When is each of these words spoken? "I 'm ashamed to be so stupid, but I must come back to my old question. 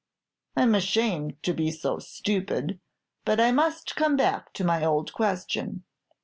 "I 0.55 0.63
'm 0.63 0.73
ashamed 0.73 1.37
to 1.43 1.53
be 1.53 1.69
so 1.69 1.99
stupid, 1.99 2.79
but 3.23 3.39
I 3.39 3.51
must 3.51 3.95
come 3.95 4.15
back 4.17 4.51
to 4.53 4.63
my 4.63 4.83
old 4.83 5.13
question. 5.13 5.83